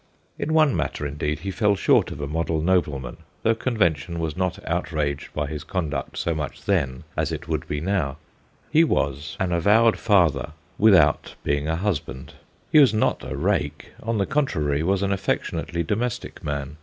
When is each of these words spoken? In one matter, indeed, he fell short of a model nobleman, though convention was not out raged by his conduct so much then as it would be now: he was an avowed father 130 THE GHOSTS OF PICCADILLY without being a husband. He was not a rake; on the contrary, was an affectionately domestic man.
In 0.39 0.55
one 0.55 0.75
matter, 0.75 1.05
indeed, 1.05 1.41
he 1.41 1.51
fell 1.51 1.75
short 1.75 2.09
of 2.09 2.19
a 2.19 2.25
model 2.27 2.59
nobleman, 2.59 3.17
though 3.43 3.53
convention 3.53 4.17
was 4.17 4.35
not 4.35 4.57
out 4.67 4.91
raged 4.91 5.31
by 5.31 5.45
his 5.45 5.63
conduct 5.63 6.17
so 6.17 6.33
much 6.33 6.65
then 6.65 7.03
as 7.15 7.31
it 7.31 7.47
would 7.47 7.67
be 7.67 7.79
now: 7.79 8.17
he 8.71 8.83
was 8.83 9.37
an 9.39 9.51
avowed 9.51 9.99
father 9.99 10.53
130 10.77 10.77
THE 10.79 10.89
GHOSTS 10.89 10.89
OF 10.89 11.13
PICCADILLY 11.13 11.29
without 11.29 11.35
being 11.43 11.67
a 11.67 11.83
husband. 11.83 12.33
He 12.71 12.79
was 12.79 12.93
not 12.95 13.23
a 13.23 13.37
rake; 13.37 13.89
on 14.01 14.17
the 14.17 14.25
contrary, 14.25 14.81
was 14.81 15.03
an 15.03 15.11
affectionately 15.13 15.83
domestic 15.83 16.43
man. 16.43 16.77